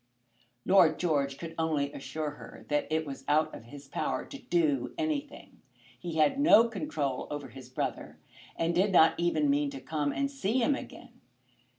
Lord 0.65 0.97
George 0.97 1.37
could 1.37 1.53
only 1.59 1.93
assure 1.93 2.31
her 2.31 2.65
that 2.69 2.87
it 2.91 3.05
was 3.05 3.23
out 3.27 3.53
of 3.53 3.65
his 3.65 3.87
power 3.87 4.25
to 4.25 4.41
do 4.41 4.95
anything. 4.97 5.61
He 5.99 6.15
had 6.15 6.39
no 6.39 6.67
control 6.69 7.27
over 7.29 7.49
his 7.49 7.69
brother, 7.69 8.17
and 8.55 8.73
did 8.73 8.91
not 8.91 9.13
even 9.19 9.47
mean 9.47 9.69
to 9.69 9.79
come 9.79 10.11
and 10.11 10.31
see 10.31 10.57
him 10.57 10.73
again. 10.73 11.21